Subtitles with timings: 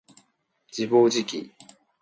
[0.71, 1.51] 自暴自棄